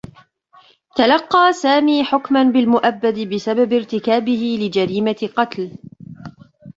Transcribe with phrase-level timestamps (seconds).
[0.95, 5.71] تلقّى سامي حكما بالمؤبّد بسبب ارتكابه لجريمة قتل.